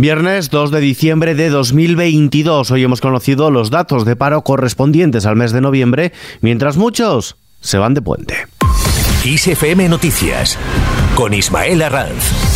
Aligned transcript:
Viernes 0.00 0.48
2 0.48 0.70
de 0.70 0.80
diciembre 0.80 1.34
de 1.34 1.50
2022. 1.50 2.70
Hoy 2.70 2.82
hemos 2.82 3.02
conocido 3.02 3.50
los 3.50 3.68
datos 3.68 4.06
de 4.06 4.16
paro 4.16 4.40
correspondientes 4.40 5.26
al 5.26 5.36
mes 5.36 5.52
de 5.52 5.60
noviembre, 5.60 6.12
mientras 6.40 6.78
muchos 6.78 7.36
se 7.60 7.76
van 7.76 7.92
de 7.92 8.00
puente. 8.00 8.46
ISFM 9.26 9.90
Noticias 9.90 10.58
con 11.14 11.34
Ismael 11.34 11.82
Arranz. 11.82 12.49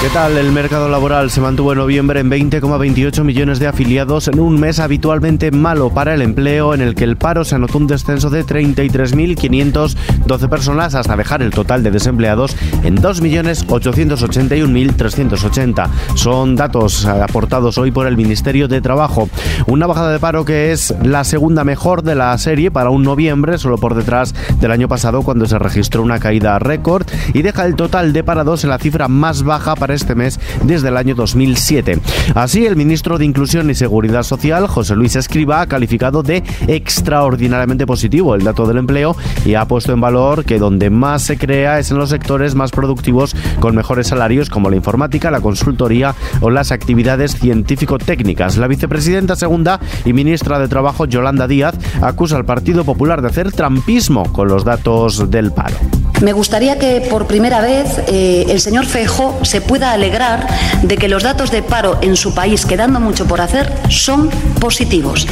¿Qué 0.00 0.08
tal? 0.08 0.38
El 0.38 0.52
mercado 0.52 0.88
laboral 0.88 1.30
se 1.30 1.42
mantuvo 1.42 1.72
en 1.72 1.78
noviembre 1.78 2.20
en 2.20 2.30
20,28 2.30 3.22
millones 3.22 3.58
de 3.58 3.66
afiliados 3.66 4.28
en 4.28 4.40
un 4.40 4.58
mes 4.58 4.80
habitualmente 4.80 5.50
malo 5.50 5.90
para 5.90 6.14
el 6.14 6.22
empleo 6.22 6.72
en 6.72 6.80
el 6.80 6.94
que 6.94 7.04
el 7.04 7.18
paro 7.18 7.44
se 7.44 7.56
anotó 7.56 7.76
un 7.76 7.86
descenso 7.86 8.30
de 8.30 8.46
33.512 8.46 10.48
personas 10.48 10.94
hasta 10.94 11.18
dejar 11.18 11.42
el 11.42 11.50
total 11.50 11.82
de 11.82 11.90
desempleados 11.90 12.56
en 12.82 12.96
2.881.380. 12.96 15.90
Son 16.14 16.56
datos 16.56 17.04
aportados 17.04 17.76
hoy 17.76 17.90
por 17.90 18.06
el 18.06 18.16
Ministerio 18.16 18.68
de 18.68 18.80
Trabajo. 18.80 19.28
Una 19.66 19.86
bajada 19.86 20.12
de 20.12 20.18
paro 20.18 20.46
que 20.46 20.72
es 20.72 20.94
la 21.02 21.24
segunda 21.24 21.62
mejor 21.62 22.02
de 22.02 22.14
la 22.14 22.38
serie 22.38 22.70
para 22.70 22.88
un 22.88 23.02
noviembre, 23.02 23.58
solo 23.58 23.76
por 23.76 23.94
detrás 23.94 24.34
del 24.60 24.70
año 24.70 24.88
pasado 24.88 25.20
cuando 25.20 25.44
se 25.44 25.58
registró 25.58 26.02
una 26.02 26.20
caída 26.20 26.58
récord 26.58 27.06
y 27.34 27.42
deja 27.42 27.66
el 27.66 27.76
total 27.76 28.14
de 28.14 28.24
parados 28.24 28.64
en 28.64 28.70
la 28.70 28.78
cifra 28.78 29.06
más 29.06 29.42
baja 29.42 29.76
para 29.76 29.89
este 29.94 30.14
mes 30.14 30.38
desde 30.64 30.88
el 30.88 30.96
año 30.96 31.14
2007. 31.14 31.98
Así, 32.34 32.66
el 32.66 32.76
ministro 32.76 33.18
de 33.18 33.24
Inclusión 33.24 33.70
y 33.70 33.74
Seguridad 33.74 34.22
Social, 34.22 34.66
José 34.66 34.94
Luis 34.94 35.16
Escriba, 35.16 35.60
ha 35.60 35.66
calificado 35.66 36.22
de 36.22 36.42
extraordinariamente 36.66 37.86
positivo 37.86 38.34
el 38.34 38.44
dato 38.44 38.66
del 38.66 38.78
empleo 38.78 39.16
y 39.44 39.54
ha 39.54 39.66
puesto 39.66 39.92
en 39.92 40.00
valor 40.00 40.44
que 40.44 40.58
donde 40.58 40.90
más 40.90 41.22
se 41.22 41.38
crea 41.38 41.78
es 41.78 41.90
en 41.90 41.98
los 41.98 42.10
sectores 42.10 42.54
más 42.54 42.70
productivos 42.70 43.34
con 43.60 43.74
mejores 43.74 44.08
salarios 44.08 44.50
como 44.50 44.70
la 44.70 44.76
informática, 44.76 45.30
la 45.30 45.40
consultoría 45.40 46.14
o 46.40 46.50
las 46.50 46.72
actividades 46.72 47.36
científico-técnicas. 47.36 48.56
La 48.56 48.66
vicepresidenta 48.66 49.36
segunda 49.36 49.80
y 50.04 50.12
ministra 50.12 50.58
de 50.58 50.68
Trabajo, 50.68 51.06
Yolanda 51.06 51.46
Díaz, 51.46 51.74
acusa 52.02 52.36
al 52.36 52.44
Partido 52.44 52.84
Popular 52.84 53.22
de 53.22 53.28
hacer 53.28 53.52
trampismo 53.52 54.32
con 54.32 54.48
los 54.48 54.64
datos 54.64 55.30
del 55.30 55.52
paro. 55.52 55.76
Me 56.20 56.34
gustaría 56.34 56.78
que 56.78 57.00
por 57.00 57.26
primera 57.26 57.62
vez 57.62 57.98
eh, 58.06 58.44
el 58.50 58.60
señor 58.60 58.84
Fejo 58.84 59.38
se 59.42 59.62
pueda 59.62 59.92
alegrar 59.92 60.46
de 60.82 60.96
que 60.98 61.08
los 61.08 61.22
datos 61.22 61.50
de 61.50 61.62
paro 61.62 61.98
en 62.02 62.14
su 62.16 62.34
país, 62.34 62.66
quedando 62.66 63.00
mucho 63.00 63.26
por 63.26 63.40
hacer, 63.40 63.72
son 63.88 64.28
positivos. 64.60 65.26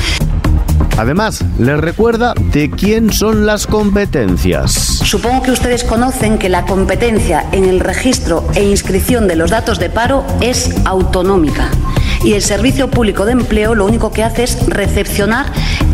Además, 0.96 1.44
les 1.58 1.78
recuerda 1.78 2.32
de 2.52 2.70
quién 2.70 3.12
son 3.12 3.44
las 3.44 3.66
competencias. 3.66 4.72
Supongo 4.72 5.42
que 5.42 5.50
ustedes 5.50 5.84
conocen 5.84 6.38
que 6.38 6.48
la 6.48 6.64
competencia 6.64 7.44
en 7.52 7.64
el 7.64 7.80
registro 7.80 8.48
e 8.54 8.64
inscripción 8.64 9.28
de 9.28 9.36
los 9.36 9.50
datos 9.50 9.78
de 9.78 9.90
paro 9.90 10.24
es 10.40 10.70
autonómica 10.86 11.70
y 12.24 12.32
el 12.32 12.42
Servicio 12.42 12.90
Público 12.90 13.24
de 13.24 13.32
Empleo 13.32 13.74
lo 13.74 13.86
único 13.86 14.10
que 14.12 14.24
hace 14.24 14.44
es 14.44 14.66
recepcionar 14.66 15.46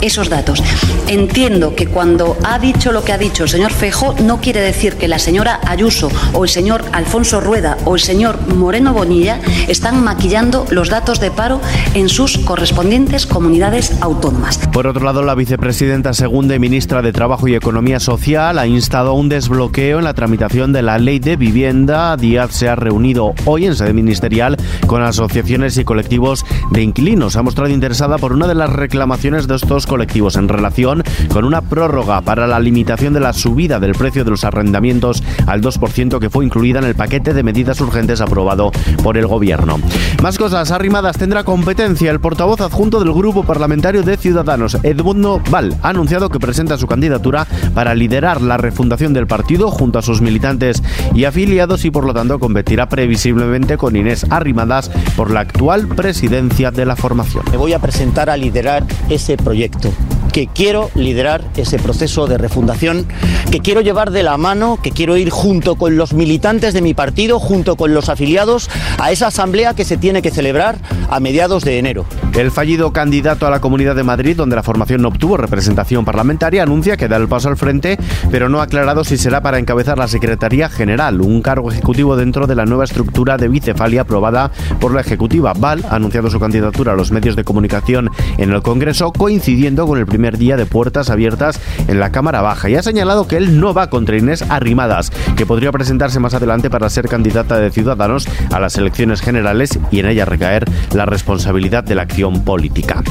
esos 0.04 0.28
datos. 0.28 0.62
Entiendo 1.08 1.74
que 1.74 1.86
cuando 1.86 2.36
ha 2.44 2.58
dicho 2.58 2.92
lo 2.92 3.04
que 3.04 3.12
ha 3.12 3.18
dicho 3.18 3.44
el 3.44 3.48
señor 3.48 3.72
Fejo, 3.72 4.14
no 4.22 4.40
quiere 4.40 4.60
decir 4.60 4.94
que 4.96 5.08
la 5.08 5.18
señora 5.18 5.60
Ayuso 5.66 6.10
o 6.32 6.44
el 6.44 6.50
señor 6.50 6.84
Alfonso 6.92 7.40
Rueda 7.40 7.76
o 7.84 7.94
el 7.94 8.00
señor 8.00 8.38
Moreno 8.54 8.92
Bonilla 8.92 9.40
están 9.68 10.02
maquillando 10.04 10.66
los 10.70 10.90
datos 10.90 11.20
de 11.20 11.30
paro 11.30 11.60
en 11.94 12.08
sus 12.08 12.38
correspondientes 12.38 13.26
comunidades 13.26 13.92
autónomas. 14.02 14.58
Por 14.72 14.86
otro 14.86 15.04
lado, 15.04 15.22
la 15.22 15.34
vicepresidenta 15.34 16.12
segunda 16.12 16.54
y 16.54 16.58
ministra 16.58 17.02
de 17.02 17.12
Trabajo 17.12 17.48
y 17.48 17.54
Economía 17.54 18.00
Social 18.00 18.58
ha 18.58 18.66
instado 18.66 19.14
un 19.14 19.28
desbloqueo 19.28 19.98
en 19.98 20.04
la 20.04 20.14
tramitación 20.14 20.72
de 20.72 20.82
la 20.82 20.98
ley 20.98 21.18
de 21.18 21.36
vivienda. 21.36 22.16
Díaz 22.16 22.52
se 22.52 22.68
ha 22.68 22.76
reunido 22.76 23.34
hoy 23.44 23.66
en 23.66 23.74
sede 23.74 23.92
ministerial 23.92 24.56
con 24.86 25.02
asociaciones 25.02 25.76
y 25.78 25.84
colectivos 25.84 26.44
de 26.70 26.82
inquilinos. 26.82 27.36
Ha 27.36 27.42
mostrado 27.42 27.72
interesada 27.72 28.18
por 28.18 28.32
una 28.32 28.46
de 28.46 28.54
las 28.54 28.70
reclamaciones 28.70 29.46
de 29.46 29.56
estos 29.56 29.86
colectivos 29.94 30.34
en 30.34 30.48
relación 30.48 31.04
con 31.28 31.44
una 31.44 31.60
prórroga 31.60 32.20
para 32.22 32.48
la 32.48 32.58
limitación 32.58 33.14
de 33.14 33.20
la 33.20 33.32
subida 33.32 33.78
del 33.78 33.92
precio 33.92 34.24
de 34.24 34.32
los 34.32 34.42
arrendamientos 34.42 35.22
al 35.46 35.62
2% 35.62 36.18
que 36.18 36.30
fue 36.30 36.44
incluida 36.44 36.80
en 36.80 36.84
el 36.86 36.96
paquete 36.96 37.32
de 37.32 37.44
medidas 37.44 37.80
urgentes 37.80 38.20
aprobado 38.20 38.72
por 39.04 39.16
el 39.16 39.28
gobierno. 39.28 39.78
Más 40.20 40.36
cosas, 40.36 40.72
arrimadas 40.72 41.16
tendrá 41.16 41.44
competencia. 41.44 42.10
El 42.10 42.18
portavoz 42.18 42.60
adjunto 42.60 42.98
del 42.98 43.12
Grupo 43.12 43.44
Parlamentario 43.44 44.02
de 44.02 44.16
Ciudadanos, 44.16 44.78
Edmundo 44.82 45.40
Val, 45.48 45.76
ha 45.80 45.90
anunciado 45.90 46.28
que 46.28 46.40
presenta 46.40 46.76
su 46.76 46.88
candidatura 46.88 47.46
para 47.72 47.94
liderar 47.94 48.42
la 48.42 48.56
refundación 48.56 49.12
del 49.12 49.28
partido 49.28 49.70
junto 49.70 50.00
a 50.00 50.02
sus 50.02 50.20
militantes 50.20 50.82
y 51.14 51.24
afiliados 51.24 51.84
y 51.84 51.92
por 51.92 52.04
lo 52.04 52.12
tanto 52.12 52.40
competirá 52.40 52.88
previsiblemente 52.88 53.76
con 53.76 53.94
Inés 53.94 54.26
Arrimadas 54.28 54.90
por 55.16 55.30
la 55.30 55.38
actual 55.38 55.86
presidencia 55.86 56.72
de 56.72 56.84
la 56.84 56.96
formación. 56.96 57.44
Me 57.52 57.58
voy 57.58 57.74
a 57.74 57.78
presentar 57.78 58.28
a 58.28 58.36
liderar 58.36 58.84
ese 59.08 59.36
proyecto 59.36 59.83
Exacto. 59.84 60.13
Que 60.34 60.48
quiero 60.48 60.90
liderar 60.96 61.44
ese 61.56 61.78
proceso 61.78 62.26
de 62.26 62.38
refundación, 62.38 63.06
que 63.52 63.60
quiero 63.60 63.82
llevar 63.82 64.10
de 64.10 64.24
la 64.24 64.36
mano, 64.36 64.80
que 64.82 64.90
quiero 64.90 65.16
ir 65.16 65.30
junto 65.30 65.76
con 65.76 65.96
los 65.96 66.12
militantes 66.12 66.74
de 66.74 66.82
mi 66.82 66.92
partido, 66.92 67.38
junto 67.38 67.76
con 67.76 67.94
los 67.94 68.08
afiliados, 68.08 68.68
a 68.98 69.12
esa 69.12 69.28
asamblea 69.28 69.74
que 69.74 69.84
se 69.84 69.96
tiene 69.96 70.22
que 70.22 70.32
celebrar 70.32 70.78
a 71.08 71.20
mediados 71.20 71.62
de 71.62 71.78
enero. 71.78 72.04
El 72.34 72.50
fallido 72.50 72.92
candidato 72.92 73.46
a 73.46 73.50
la 73.50 73.60
Comunidad 73.60 73.94
de 73.94 74.02
Madrid, 74.02 74.36
donde 74.36 74.56
la 74.56 74.64
formación 74.64 75.02
no 75.02 75.08
obtuvo 75.08 75.36
representación 75.36 76.04
parlamentaria, 76.04 76.64
anuncia 76.64 76.96
que 76.96 77.06
da 77.06 77.16
el 77.16 77.28
paso 77.28 77.48
al 77.48 77.56
frente, 77.56 77.96
pero 78.32 78.48
no 78.48 78.58
ha 78.58 78.64
aclarado 78.64 79.04
si 79.04 79.16
será 79.16 79.40
para 79.40 79.60
encabezar 79.60 79.98
la 79.98 80.08
Secretaría 80.08 80.68
General, 80.68 81.20
un 81.20 81.42
cargo 81.42 81.70
ejecutivo 81.70 82.16
dentro 82.16 82.48
de 82.48 82.56
la 82.56 82.64
nueva 82.64 82.82
estructura 82.82 83.36
de 83.36 83.46
bicefalia 83.46 84.00
aprobada 84.00 84.50
por 84.80 84.92
la 84.92 85.02
Ejecutiva. 85.02 85.52
Val 85.56 85.84
ha 85.88 85.94
anunciado 85.94 86.28
su 86.28 86.40
candidatura 86.40 86.94
a 86.94 86.96
los 86.96 87.12
medios 87.12 87.36
de 87.36 87.44
comunicación 87.44 88.10
en 88.36 88.50
el 88.50 88.62
Congreso, 88.62 89.12
coincidiendo 89.12 89.86
con 89.86 90.00
el 90.00 90.06
primer 90.06 90.23
día 90.32 90.56
de 90.56 90.66
puertas 90.66 91.10
abiertas 91.10 91.60
en 91.88 92.00
la 92.00 92.10
Cámara 92.10 92.42
Baja, 92.42 92.68
y 92.68 92.76
ha 92.76 92.82
señalado 92.82 93.28
que 93.28 93.36
él 93.36 93.60
no 93.60 93.74
va 93.74 93.90
contra 93.90 94.16
Inés 94.16 94.42
Arrimadas, 94.48 95.10
que 95.36 95.46
podría 95.46 95.72
presentarse 95.72 96.20
más 96.20 96.34
adelante 96.34 96.70
para 96.70 96.90
ser 96.90 97.08
candidata 97.08 97.58
de 97.58 97.70
Ciudadanos 97.70 98.26
a 98.50 98.60
las 98.60 98.76
elecciones 98.76 99.20
generales 99.20 99.78
y 99.90 100.00
en 100.00 100.06
ella 100.06 100.24
recaer 100.24 100.64
la 100.94 101.06
responsabilidad 101.06 101.84
de 101.84 101.94
la 101.94 102.02
acción 102.02 102.44
política. 102.44 103.02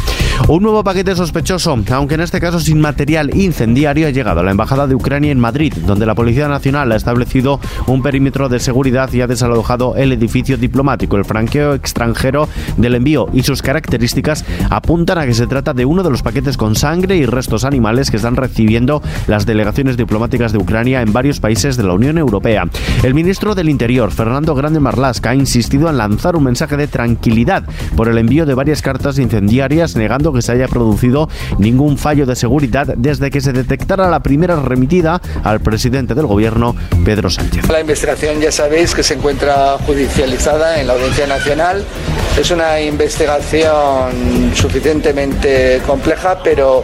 Un 0.48 0.64
nuevo 0.64 0.84
paquete 0.84 1.16
sospechoso, 1.16 1.78
aunque 1.92 2.16
en 2.16 2.22
este 2.22 2.40
caso 2.40 2.60
sin 2.60 2.82
material 2.82 3.36
incendiario, 3.36 4.08
ha 4.08 4.12
llegado 4.12 4.40
a 4.40 4.44
la 4.44 4.52
Embajada 4.52 4.88
de 4.88 4.96
Ucrania 4.96 5.32
en 5.32 5.40
Madrid, 5.40 5.74
donde 5.86 6.06
la 6.06 6.16
Policía 6.16 6.48
Nacional 6.48 6.92
ha 6.92 6.96
establecido 6.96 7.60
un 7.88 8.02
perímetro 8.02 8.50
de 8.50 8.60
seguridad 8.60 9.12
y 9.14 9.22
ha 9.22 9.28
desalojado 9.28 9.96
el 9.96 10.12
edificio 10.12 10.58
diplomático. 10.58 11.18
El 11.18 11.26
franqueo 11.26 11.74
extranjero 11.74 12.48
del 12.78 12.96
envío 12.96 13.28
y 13.34 13.44
sus 13.44 13.62
características 13.62 14.46
apuntan 14.70 15.18
a 15.18 15.26
que 15.26 15.34
se 15.34 15.48
trata 15.48 15.74
de 15.74 15.86
uno 15.86 16.04
de 16.04 16.10
los 16.10 16.24
paquetes 16.24 16.58
con 16.58 16.76
sangre 16.76 17.03
y 17.12 17.26
restos 17.26 17.66
animales 17.66 18.10
que 18.10 18.18
están 18.18 18.38
recibiendo 18.38 19.02
las 19.28 19.46
delegaciones 19.46 19.98
diplomáticas 19.98 20.54
de 20.54 20.58
Ucrania 20.58 21.02
en 21.02 21.12
varios 21.12 21.40
países 21.40 21.76
de 21.76 21.84
la 21.84 21.94
Unión 21.94 22.18
Europea. 22.18 22.64
El 23.04 23.14
ministro 23.14 23.56
del 23.56 23.70
Interior, 23.70 24.12
Fernando 24.12 24.56
Grande 24.56 24.80
Marlaska, 24.80 25.32
ha 25.32 25.36
insistido 25.36 25.90
en 25.90 25.98
lanzar 25.98 26.36
un 26.36 26.46
mensaje 26.46 26.78
de 26.78 26.88
tranquilidad 26.88 27.64
por 27.98 28.08
el 28.08 28.18
envío 28.18 28.46
de 28.46 28.54
varias 28.54 28.82
cartas 28.82 29.20
incendiarias, 29.20 29.96
negando 29.96 30.32
que 30.32 30.42
se 30.42 30.54
haya 30.54 30.68
producido 30.68 31.30
ningún 31.58 31.98
fallo 31.98 32.26
de 32.26 32.36
seguridad 32.36 32.88
desde 32.96 33.30
que 33.30 33.42
se 33.42 33.52
detectara 33.52 34.10
la 34.10 34.22
primera 34.22 34.56
remitida 34.56 35.22
al 35.44 35.60
presidente 35.60 36.16
del 36.16 36.26
gobierno, 36.26 36.76
Pedro 37.04 37.30
Sánchez. 37.30 37.68
La 37.70 37.82
investigación 37.82 38.40
ya 38.40 38.52
sabéis 38.52 38.96
que 38.96 39.04
se 39.04 39.16
encuentra 39.16 39.78
judicializada 39.86 40.80
en 40.80 40.88
la 40.88 40.94
Audiencia 40.94 41.28
Nacional. 41.28 41.84
Es 42.40 42.50
una 42.50 42.82
investigación 42.82 44.52
suficientemente 44.56 45.82
compleja, 45.86 46.40
pero 46.44 46.84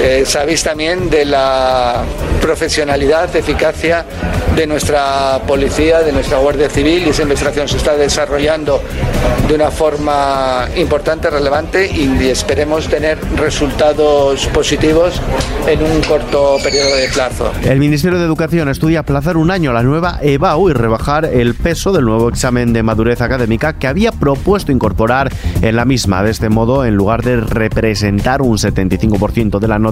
eh, 0.00 0.24
sabéis 0.26 0.62
también 0.62 1.10
de 1.10 1.24
la 1.24 2.04
profesionalidad, 2.40 3.34
eficacia 3.34 4.04
de 4.54 4.66
nuestra 4.66 5.40
policía, 5.46 6.00
de 6.00 6.12
nuestra 6.12 6.38
Guardia 6.38 6.68
Civil 6.68 7.06
y 7.06 7.10
esa 7.10 7.22
investigación 7.22 7.68
se 7.68 7.76
está 7.76 7.96
desarrollando 7.96 8.82
de 9.46 9.54
una 9.54 9.70
forma 9.70 10.68
importante, 10.76 11.30
relevante 11.30 11.90
y 11.90 12.28
esperemos 12.28 12.88
tener 12.88 13.18
resultados 13.36 14.46
positivos 14.48 15.20
en 15.66 15.82
un 15.82 16.00
corto 16.02 16.56
periodo 16.62 16.96
de 16.96 17.08
plazo. 17.08 17.52
El 17.62 17.78
Ministerio 17.78 18.18
de 18.18 18.24
Educación 18.24 18.68
estudia 18.68 19.00
aplazar 19.00 19.36
un 19.36 19.50
año 19.50 19.72
la 19.72 19.82
nueva 19.82 20.18
EBAU 20.22 20.70
y 20.70 20.72
rebajar 20.72 21.24
el 21.24 21.54
peso 21.54 21.92
del 21.92 22.04
nuevo 22.04 22.28
examen 22.28 22.72
de 22.72 22.82
madurez 22.82 23.20
académica 23.20 23.78
que 23.78 23.86
había 23.86 24.12
propuesto 24.12 24.72
incorporar 24.72 25.32
en 25.62 25.76
la 25.76 25.84
misma. 25.84 26.22
De 26.22 26.30
este 26.30 26.48
modo, 26.48 26.84
en 26.84 26.94
lugar 26.94 27.22
de 27.22 27.36
representar 27.40 28.42
un 28.42 28.58
75% 28.58 29.58
de 29.58 29.68
la 29.68 29.78
nota, 29.78 29.87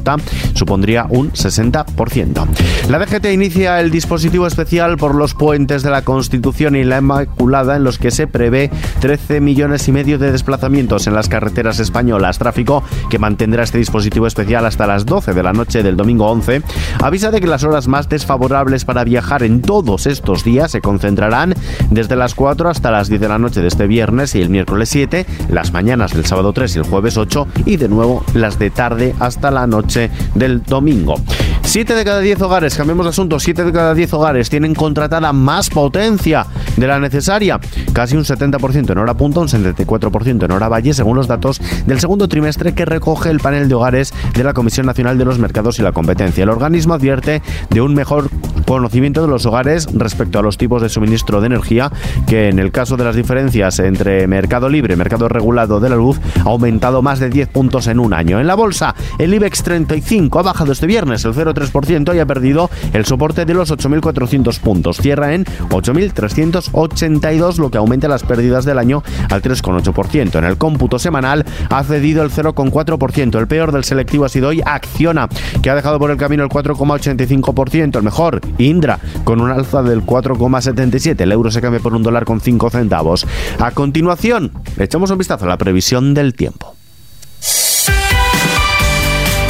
supondría 0.54 1.06
un 1.08 1.32
60%. 1.32 1.86
1%. 1.96 2.46
La 2.88 2.98
DGT 2.98 3.26
inicia 3.32 3.80
el 3.80 3.90
dispositivo 3.90 4.46
especial 4.46 4.96
por 4.96 5.14
los 5.14 5.34
puentes 5.34 5.82
de 5.82 5.90
la 5.90 6.02
Constitución 6.02 6.76
y 6.76 6.84
la 6.84 6.98
Inmaculada 6.98 7.76
en 7.76 7.84
los 7.84 7.98
que 7.98 8.10
se 8.10 8.26
prevé 8.26 8.70
13 9.00 9.40
millones 9.40 9.88
y 9.88 9.92
medio 9.92 10.18
de 10.18 10.32
desplazamientos 10.32 11.06
en 11.06 11.14
las 11.14 11.28
carreteras 11.28 11.80
españolas. 11.80 12.38
Tráfico 12.38 12.82
que 13.10 13.18
mantendrá 13.18 13.64
este 13.64 13.78
dispositivo 13.78 14.26
especial 14.26 14.66
hasta 14.66 14.86
las 14.86 15.06
12 15.06 15.34
de 15.34 15.42
la 15.42 15.52
noche 15.52 15.82
del 15.82 15.96
domingo 15.96 16.28
11. 16.30 16.62
Avisa 17.02 17.30
de 17.30 17.40
que 17.40 17.46
las 17.46 17.64
horas 17.64 17.88
más 17.88 18.08
desfavorables 18.08 18.84
para 18.84 19.04
viajar 19.04 19.42
en 19.42 19.62
todos 19.62 20.06
estos 20.06 20.44
días 20.44 20.70
se 20.70 20.80
concentrarán 20.80 21.54
desde 21.90 22.16
las 22.16 22.34
4 22.34 22.68
hasta 22.68 22.90
las 22.90 23.08
10 23.08 23.20
de 23.20 23.28
la 23.28 23.38
noche 23.38 23.60
de 23.60 23.68
este 23.68 23.86
viernes 23.86 24.34
y 24.34 24.42
el 24.42 24.50
miércoles 24.50 24.88
7, 24.90 25.26
las 25.50 25.72
mañanas 25.72 26.12
del 26.12 26.26
sábado 26.26 26.52
3 26.52 26.76
y 26.76 26.78
el 26.78 26.84
jueves 26.84 27.16
8 27.16 27.46
y 27.64 27.76
de 27.76 27.88
nuevo 27.88 28.24
las 28.34 28.58
de 28.58 28.70
tarde 28.70 29.14
hasta 29.18 29.50
la 29.50 29.66
noche 29.66 29.85
del 30.34 30.62
domingo. 30.62 31.16
7 31.62 31.94
de 31.94 32.04
cada 32.04 32.20
10 32.20 32.40
hogares, 32.42 32.76
cambiemos 32.76 33.06
de 33.06 33.10
asunto, 33.10 33.40
7 33.40 33.64
de 33.64 33.72
cada 33.72 33.94
10 33.94 34.12
hogares 34.14 34.48
tienen 34.48 34.74
contratada 34.74 35.32
más 35.32 35.68
potencia 35.68 36.46
de 36.76 36.86
la 36.86 37.00
necesaria, 37.00 37.58
casi 37.92 38.16
un 38.16 38.24
70% 38.24 38.90
en 38.90 38.98
hora 38.98 39.14
punta, 39.14 39.40
un 39.40 39.48
74% 39.48 40.44
en 40.44 40.50
hora 40.52 40.68
valle, 40.68 40.94
según 40.94 41.16
los 41.16 41.26
datos 41.26 41.60
del 41.86 42.00
segundo 42.00 42.28
trimestre 42.28 42.74
que 42.74 42.84
recoge 42.84 43.30
el 43.30 43.40
panel 43.40 43.68
de 43.68 43.74
hogares 43.74 44.14
de 44.34 44.44
la 44.44 44.52
Comisión 44.52 44.86
Nacional 44.86 45.18
de 45.18 45.24
los 45.24 45.38
Mercados 45.38 45.78
y 45.78 45.82
la 45.82 45.92
Competencia. 45.92 46.44
El 46.44 46.50
organismo 46.50 46.94
advierte 46.94 47.42
de 47.70 47.80
un 47.80 47.94
mejor 47.94 48.30
conocimiento 48.66 49.22
de 49.22 49.28
los 49.28 49.46
hogares 49.46 49.86
respecto 49.94 50.38
a 50.38 50.42
los 50.42 50.58
tipos 50.58 50.82
de 50.82 50.88
suministro 50.88 51.40
de 51.40 51.46
energía, 51.46 51.90
que 52.26 52.48
en 52.48 52.58
el 52.58 52.72
caso 52.72 52.96
de 52.96 53.04
las 53.04 53.16
diferencias 53.16 53.78
entre 53.78 54.26
mercado 54.26 54.68
libre 54.68 54.94
y 54.94 54.96
mercado 54.96 55.28
regulado 55.28 55.80
de 55.80 55.88
la 55.88 55.96
luz 55.96 56.18
ha 56.44 56.48
aumentado 56.48 57.02
más 57.02 57.20
de 57.20 57.30
10 57.30 57.48
puntos 57.48 57.86
en 57.86 57.98
un 57.98 58.12
año. 58.12 58.40
En 58.40 58.46
la 58.46 58.54
bolsa, 58.54 58.94
el 59.18 59.32
IBEX 59.34 59.62
35 59.62 60.38
ha 60.38 60.42
bajado 60.42 60.72
este 60.72 60.86
viernes 60.86 61.24
el 61.24 61.34
0,3% 61.34 62.14
y 62.14 62.18
ha 62.18 62.26
perdido 62.26 62.70
el 62.92 63.04
soporte 63.04 63.44
de 63.44 63.54
los 63.54 63.70
8.400 63.70 64.60
puntos. 64.60 64.98
Cierra 64.98 65.34
en 65.34 65.44
8.382, 65.44 67.58
lo 67.58 67.70
que 67.70 67.78
aumenta 67.78 68.08
las 68.08 68.22
pérdidas 68.22 68.64
del 68.64 68.78
año 68.78 69.02
al 69.30 69.42
3,8%. 69.42 70.38
En 70.38 70.44
el 70.44 70.58
cómputo 70.58 70.98
semanal 70.98 71.44
ha 71.70 71.84
cedido 71.84 72.22
el 72.22 72.30
0,4%. 72.30 73.38
El 73.38 73.46
peor 73.46 73.72
del 73.72 73.84
selectivo 73.84 74.24
ha 74.24 74.28
sido 74.28 74.48
hoy 74.48 74.62
Acciona, 74.64 75.28
que 75.62 75.70
ha 75.70 75.74
dejado 75.74 75.98
por 75.98 76.10
el 76.10 76.16
camino 76.16 76.42
el 76.42 76.50
4,85%. 76.50 77.96
El 77.96 78.02
mejor, 78.02 78.40
Indra, 78.58 78.98
con 79.24 79.40
un 79.40 79.50
alza 79.50 79.82
del 79.82 80.04
4,77. 80.04 81.20
El 81.20 81.32
euro 81.32 81.50
se 81.50 81.60
cambia 81.60 81.80
por 81.80 81.94
un 81.94 82.02
dólar 82.02 82.24
con 82.24 82.40
5 82.40 82.70
centavos. 82.70 83.26
A 83.58 83.70
continuación, 83.72 84.52
echamos 84.78 85.10
un 85.10 85.18
vistazo 85.18 85.44
a 85.44 85.48
la 85.48 85.58
previsión 85.58 86.14
del 86.14 86.34
tiempo. 86.34 86.75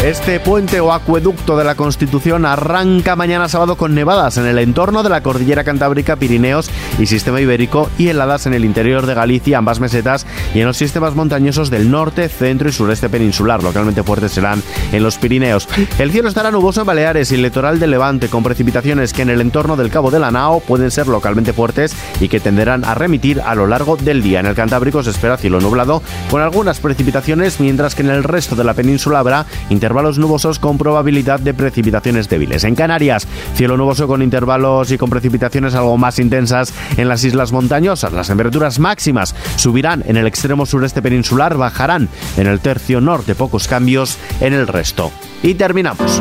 Este 0.06 0.38
puente 0.38 0.78
o 0.78 0.92
acueducto 0.92 1.58
de 1.58 1.64
la 1.64 1.74
Constitución 1.74 2.46
arranca 2.46 3.16
mañana 3.16 3.48
sábado 3.48 3.74
con 3.74 3.92
nevadas 3.92 4.36
en 4.36 4.46
el 4.46 4.60
entorno 4.60 5.02
de 5.02 5.08
la 5.08 5.20
cordillera 5.20 5.64
cantábrica, 5.64 6.14
Pirineos 6.14 6.70
y 7.00 7.06
sistema 7.06 7.40
ibérico 7.40 7.90
y 7.98 8.06
heladas 8.06 8.46
en 8.46 8.54
el 8.54 8.64
interior 8.64 9.04
de 9.04 9.14
Galicia, 9.14 9.58
ambas 9.58 9.80
mesetas 9.80 10.24
y 10.54 10.60
en 10.60 10.66
los 10.66 10.76
sistemas 10.76 11.16
montañosos 11.16 11.70
del 11.70 11.90
norte, 11.90 12.28
centro 12.28 12.68
y 12.68 12.72
sureste 12.72 13.08
peninsular. 13.08 13.64
Localmente 13.64 14.04
fuertes 14.04 14.30
serán 14.30 14.62
en 14.92 15.02
los 15.02 15.18
Pirineos. 15.18 15.68
El 15.98 16.12
cielo 16.12 16.28
estará 16.28 16.52
nuboso 16.52 16.82
en 16.82 16.86
Baleares 16.86 17.32
y 17.32 17.34
el 17.34 17.42
litoral 17.42 17.80
de 17.80 17.88
Levante 17.88 18.28
con 18.28 18.44
precipitaciones 18.44 19.12
que 19.12 19.22
en 19.22 19.30
el 19.30 19.40
entorno 19.40 19.74
del 19.74 19.90
Cabo 19.90 20.12
de 20.12 20.20
la 20.20 20.30
Nao 20.30 20.60
pueden 20.60 20.92
ser 20.92 21.08
localmente 21.08 21.52
fuertes 21.52 21.96
y 22.20 22.28
que 22.28 22.38
tenderán 22.38 22.84
a 22.84 22.94
remitir 22.94 23.40
a 23.40 23.56
lo 23.56 23.66
largo 23.66 23.96
del 23.96 24.22
día. 24.22 24.38
En 24.38 24.46
el 24.46 24.54
Cantábrico 24.54 25.02
se 25.02 25.10
espera 25.10 25.36
cielo 25.36 25.60
nublado 25.60 26.00
con 26.30 26.42
algunas 26.42 26.78
precipitaciones, 26.78 27.58
mientras 27.58 27.96
que 27.96 28.02
en 28.02 28.10
el 28.10 28.22
resto 28.22 28.54
de 28.54 28.62
la 28.62 28.74
península 28.74 29.18
habrá 29.18 29.46
intervalos 29.68 29.95
intervalos 29.96 30.18
nubosos 30.18 30.58
con 30.58 30.76
probabilidad 30.76 31.40
de 31.40 31.54
precipitaciones 31.54 32.28
débiles. 32.28 32.64
En 32.64 32.74
Canarias, 32.74 33.26
cielo 33.54 33.78
nuboso 33.78 34.06
con 34.06 34.20
intervalos 34.20 34.90
y 34.90 34.98
con 34.98 35.08
precipitaciones 35.08 35.74
algo 35.74 35.96
más 35.96 36.18
intensas 36.18 36.74
en 36.98 37.08
las 37.08 37.24
islas 37.24 37.50
montañosas. 37.50 38.12
Las 38.12 38.26
temperaturas 38.26 38.78
máximas 38.78 39.34
subirán 39.56 40.04
en 40.06 40.18
el 40.18 40.26
extremo 40.26 40.66
sureste 40.66 41.00
peninsular, 41.00 41.56
bajarán 41.56 42.10
en 42.36 42.46
el 42.46 42.60
tercio 42.60 43.00
norte, 43.00 43.34
pocos 43.34 43.68
cambios 43.68 44.18
en 44.42 44.52
el 44.52 44.66
resto. 44.66 45.10
Y 45.42 45.54
terminamos. 45.54 46.20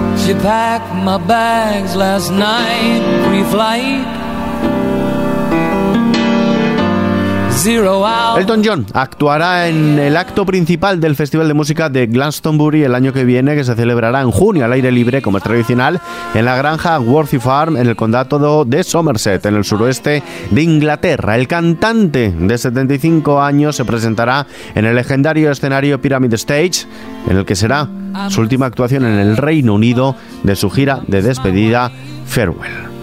Elton 8.37 8.61
John 8.63 8.85
actuará 8.93 9.67
en 9.67 9.97
el 9.97 10.17
acto 10.17 10.45
principal 10.45 10.99
del 10.99 11.15
Festival 11.15 11.47
de 11.47 11.55
Música 11.55 11.89
de 11.89 12.05
Glastonbury 12.05 12.83
el 12.83 12.93
año 12.93 13.11
que 13.11 13.23
viene, 13.23 13.55
que 13.55 13.63
se 13.63 13.73
celebrará 13.73 14.21
en 14.21 14.29
junio 14.29 14.65
al 14.65 14.73
aire 14.73 14.91
libre, 14.91 15.23
como 15.23 15.39
es 15.39 15.43
tradicional, 15.43 15.99
en 16.35 16.45
la 16.45 16.55
granja 16.57 16.99
Worthy 16.99 17.39
Farm, 17.39 17.75
en 17.77 17.87
el 17.87 17.95
condado 17.95 18.65
de 18.65 18.83
Somerset, 18.83 19.43
en 19.47 19.55
el 19.55 19.63
suroeste 19.63 20.21
de 20.51 20.61
Inglaterra. 20.61 21.35
El 21.37 21.47
cantante 21.47 22.31
de 22.37 22.55
75 22.55 23.41
años 23.41 23.75
se 23.75 23.83
presentará 23.83 24.45
en 24.75 24.85
el 24.85 24.93
legendario 24.95 25.49
escenario 25.49 25.99
Pyramid 25.99 26.33
Stage, 26.33 26.85
en 27.27 27.37
el 27.37 27.45
que 27.45 27.55
será 27.55 27.89
su 28.29 28.41
última 28.41 28.67
actuación 28.67 29.05
en 29.05 29.17
el 29.17 29.37
Reino 29.37 29.73
Unido 29.73 30.15
de 30.43 30.55
su 30.55 30.69
gira 30.69 30.99
de 31.07 31.23
despedida 31.23 31.91
Farewell. 32.27 32.95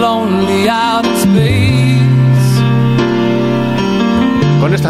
Con 0.00 1.09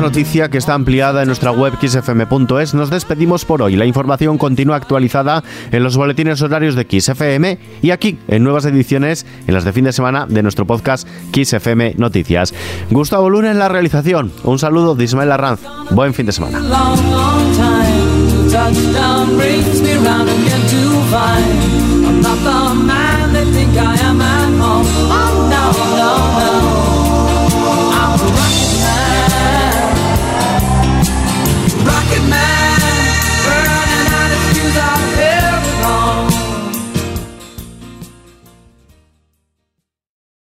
noticia 0.01 0.49
que 0.49 0.59
está 0.59 0.75
ampliada 0.75 1.23
en 1.23 1.27
nuestra 1.27 1.51
web 1.51 1.75
xfm.es 1.81 2.75
nos 2.75 2.91
despedimos 2.91 3.45
por 3.45 3.63
hoy. 3.63 3.77
La 3.77 3.85
información 3.85 4.39
continúa 4.39 4.77
actualizada 4.77 5.43
en 5.71 5.83
los 5.83 5.97
boletines 5.97 6.41
horarios 6.43 6.75
de 6.75 6.87
XFM 6.89 7.59
y 7.83 7.91
aquí 7.91 8.19
en 8.29 8.43
nuevas 8.43 8.65
ediciones 8.65 9.27
en 9.47 9.55
las 9.55 9.65
de 9.65 9.73
fin 9.73 9.85
de 9.85 9.93
semana 9.93 10.27
de 10.27 10.43
nuestro 10.43 10.67
podcast 10.67 11.07
XFM 11.33 11.95
Noticias. 11.97 12.55
Gustavo 12.91 13.31
Luna 13.31 13.51
en 13.51 13.59
la 13.59 13.69
realización. 13.69 14.33
Un 14.45 14.59
saludo 14.59 14.95
de 14.95 15.05
Ismael 15.05 15.33
Arranz. 15.33 15.61
Buen 15.91 16.15
fin 16.15 16.27
de 16.27 16.33
semana. 16.33 16.61